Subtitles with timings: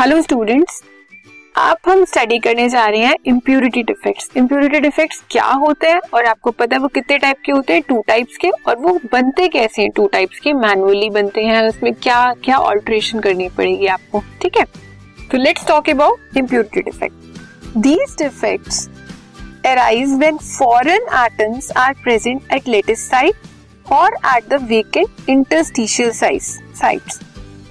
[0.00, 0.82] Hello students
[1.56, 6.00] आप हम study करने जा रहे हैं इम्प्यूरिटी डिफेक्ट्स इम्प्यूरिटी डिफेक्ट्स क्या होते हैं?
[6.14, 7.82] और आपको पता है वो कितने टाइप के होते हैं?
[7.88, 8.48] टू टाइप्स के.
[8.48, 9.90] और वो बनते कैसे हैं?
[9.90, 11.62] टू टाइप्स के मैनुअली बनते हैं.
[11.68, 14.22] उसमें क्या क्या ऑल्ट्रेशन करनी पड़ेगी आपको?
[14.42, 14.64] ठीक है?
[15.30, 18.88] तो let's talk about impurity defect these defects
[19.66, 23.48] arise when foreign atoms are present at lattice site
[23.98, 26.52] or at the vacant interstitial sites
[26.82, 27.20] sites.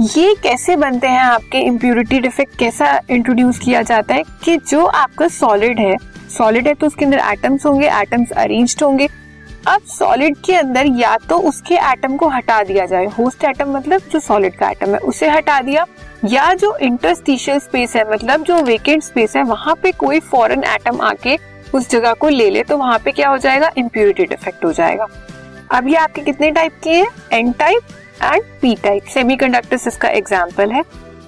[0.00, 5.28] ये कैसे बनते हैं, आपके इम्प्यूरिटी डिफेक्ट कैसा इंट्रोड्यूस किया जाता है कि जो आपका
[5.28, 5.96] सॉलिड है
[6.30, 9.08] सॉलिड है तो उसके अंदर एटम्स होंगे एटम्स अरेंज्ड होंगे।
[9.68, 14.02] अब सॉलिड के अंदर या तो उसके एटम को हटा दिया जाए। होस्ट एटम मतलब
[14.12, 15.86] जो सॉलिड का एटम है, उसे हटा दिया।
[16.24, 21.00] या जो इंटरस्टिशियल स्पेस है मतलब जो वेकेंट स्पेस है, वहाँ पे कोई फॉरेन एटम
[21.02, 21.38] आके
[21.74, 23.70] उस जगह को ले ले तो वहाँ पे क्या हो जाएगा?
[23.78, 25.06] इम्प्यूरिटी डिफेक्ट हो जाएगा।
[25.70, 27.06] अब ये आपके कितने टाइप के हैं?
[27.32, 27.82] N type
[28.22, 30.82] and P type semiconductors इसका एग्ज़ाम्पल है।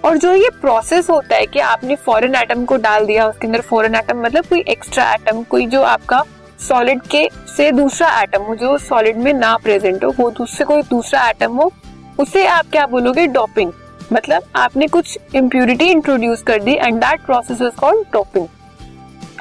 [0.04, 3.60] और जो ये प्रोसेस होता है कि आपने फॉरेन एटम को डाल दिया, उसके अंदर
[3.60, 6.22] फॉरेन एटम मतलब कोई एक्स्ट्रा एटम कोई जो आपका
[6.60, 10.82] सॉलिड के से दूसरा एटम हो, जो सॉलिड में ना प्रेजेंट हो, वो दूसरे, कोई
[10.82, 11.70] दूसरा एटम हो,
[12.18, 13.26] उसे आप क्या बोलोगे?
[13.28, 13.72] डॉपिंग
[14.12, 18.46] मतलब आपने कुछ इम्प्यूरिटी इंट्रोड्यूस कर दी and that process is called doping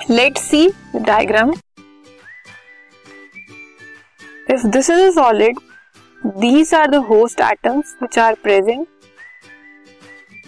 [0.10, 1.54] let see diagram
[4.50, 5.58] this is a solid
[6.36, 8.88] These are the host atoms which are present,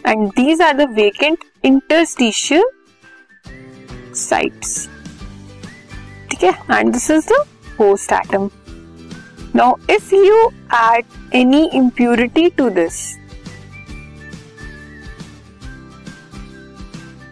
[0.04, 2.64] and these are the vacant interstitial
[4.12, 4.90] sites.
[6.34, 7.46] Okay, and this is the
[7.78, 8.52] host atom.
[9.54, 13.18] Now, if you add any impurity to this,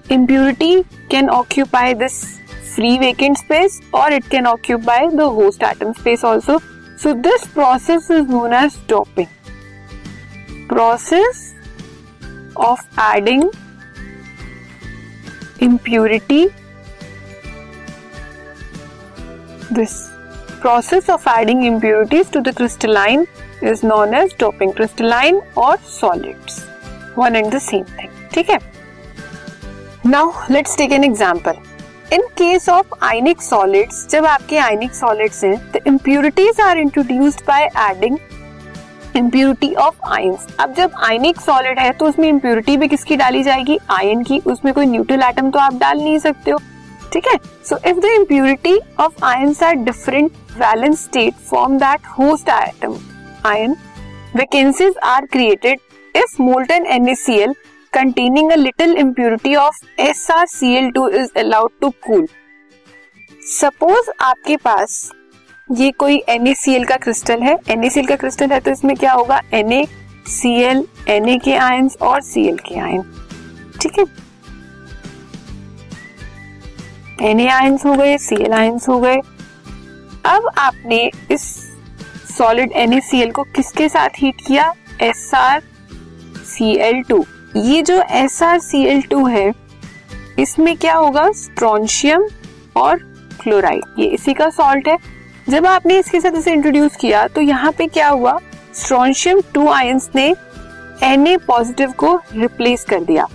[0.10, 2.40] impurity can occupy this
[2.76, 6.60] free vacant space or it can occupy the host atom space also.
[6.97, 9.29] So this process is known as doping.
[10.69, 11.55] Process
[12.57, 13.51] of adding
[15.61, 16.49] impurity.
[19.71, 20.11] This
[20.61, 23.27] process of adding impurities to the crystalline
[23.63, 24.73] is known as doping.
[24.73, 26.65] Crystalline or solids.
[27.15, 28.11] One and the same thing.
[28.35, 28.61] ठीक है?
[30.05, 31.61] Now let's take an example.
[32.14, 37.64] In case of ionic solids जब आपके ionic solids हैं तो impurities are introduced by
[37.80, 38.18] adding
[39.16, 43.78] impurity of ions अब जब आयनिक solid है तो उसमें इम्प्यूरिटी भी किसकी डाली जाएगी?
[43.92, 46.60] आयन की। उसमें कोई न्यूट्रल एटम तो आप डाल नहीं सकते हो।
[47.14, 47.38] ठीक है?
[47.70, 52.98] So if the impurity of ions are different valence state form that host atom
[53.46, 53.76] ion
[54.36, 55.80] vacancies are created
[56.16, 57.54] if molten NaCl
[57.92, 62.28] containing a little impurity of SrCl2 is allowed to cool.
[63.42, 65.12] Suppose आपके पास
[65.72, 69.42] ये कोई NaCl का crystal है। NaCl का crystal है तो इसमें क्या होगा?
[69.54, 73.04] NaCl Na के आयंस और Cl के आयन
[73.82, 74.06] ठीक है?
[77.36, 79.18] Na आयंस हो गए Cl आयंस हो गए।
[80.26, 81.42] अब आपने इस
[82.38, 84.74] सॉलिड NaCl को किसके साथ हीट किया?
[85.02, 89.52] SrCl2 ये जो S R C L two है,
[90.40, 91.30] इसमें क्या होगा?
[91.34, 92.28] स्ट्रॉन्शियम
[92.76, 92.98] और
[93.42, 94.98] क्लोराइड ये इसी का सॉल्ट है।
[95.50, 98.38] जब आपने इसके साथ इसे इंट्रोड्यूस किया तो यहाँ पे क्या हुआ?
[98.76, 100.28] स्ट्रॉन्शियम टू आयंस ने
[101.04, 103.28] एन ए पॉजिटिव को रिप्लेस कर दिया।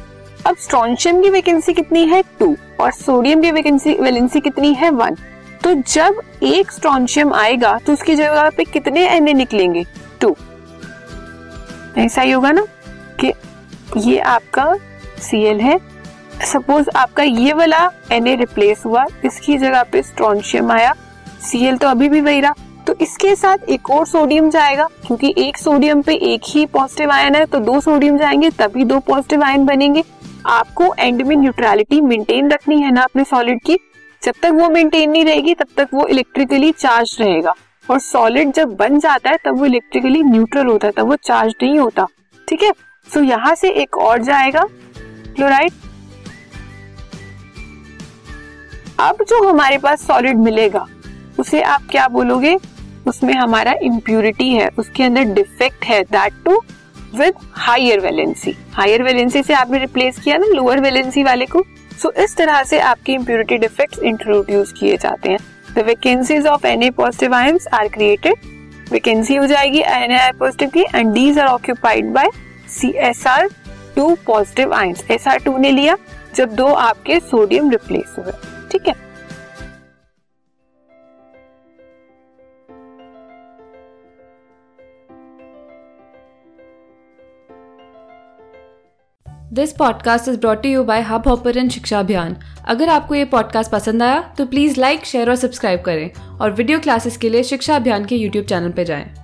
[0.46, 2.22] अब स्ट्रॉन्शियम की वैकेंसी कितनी है?
[2.38, 4.90] टू और सोडियम की वैकेंसी वैलेंसी कितनी है?
[4.90, 5.16] वन
[5.64, 9.84] तो जब एक स्ट्रॉन्शियम आएगा तो उसकी जगह पे कितने एन ए निकलेंगे?
[10.20, 10.36] टू
[11.98, 12.64] ऐसा ही होगा ना?
[13.20, 13.32] कि
[13.96, 14.74] ये आपका
[15.18, 15.78] Cl है।
[16.42, 20.94] सपोज़ आपका ये वाला Na रिप्लेस हुआ, इसकी जगह पे स्ट्रॉन्शियम आया।
[21.50, 22.54] Cl तो अभी भी वही रहा।
[22.86, 27.34] तो इसके साथ एक और सोडियम जाएगा, क्योंकि एक सोडियम पे एक ही पॉजिटिव आयन
[27.34, 30.04] है तो दो सोडियम जाएँगे, तभी दो पॉजिटिव आयन बनेंगे।
[30.46, 33.78] आपको एंड में न्यूट्रलिटी मेंटेन रखनी है ना अपने सॉलिड की।
[34.22, 37.54] जब तक वो मेंटेन नहीं रहेगी, तब तक वो इलेक्ट्रिकली चार्ज रहेगा।
[37.90, 41.54] और सॉलिड जब बन जाता है, तब वो इलेक्ट्रिकली न्यूट्रल होता है, तब वो चार्ज
[41.62, 42.06] नहीं होता।
[42.48, 42.72] ठीक है?
[43.06, 44.60] सो so, यहाँ से एक और जाएगा
[45.36, 45.72] क्लोराइड
[49.00, 50.86] अब जो हमारे पास सॉलिड मिलेगा
[51.38, 52.56] उसे आप क्या बोलोगे?
[53.06, 56.60] उसमें हमारा इम्प्यूरिटी है उसके अंदर डिफेक्ट है that too
[57.14, 61.62] with higher valency higher valency से आपने रिप्लेस किया ना लोअर वैलेंसी वाले को।
[61.92, 65.38] सो so, इस तरह से आपके इम्प्यूरिटी डिफेक्ट इंट्रोड्यूस किए जाते हैं।
[65.74, 68.48] The vacancies of N A positive ions are created
[68.92, 72.30] vacancy हो जाएगी एन ए पॉजिटिव की and these are occupied by
[72.72, 73.48] C S R
[73.96, 75.96] two positive ions S R two ने लिया
[76.34, 78.32] जब दो आपके सोडियम रिप्लेस हुए।
[78.72, 78.94] ठीक है?
[89.52, 94.20] This podcast is brought you by Hubhopper Shiksha Abhiyan अगर आपको ये पॉडकास्ट पसंद आया
[94.38, 98.16] तो प्लीज़ लाइक शेयर और सब्सक्राइब करें। और वीडियो क्लासेस के लिए शिक्षा अभियान के
[98.16, 99.21] यूट्यूब चैनल पर जाएँ।